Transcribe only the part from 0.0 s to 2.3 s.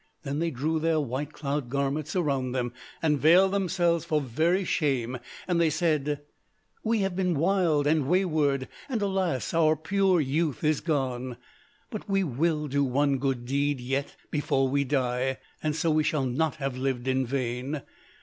Then they drew their white cloud garments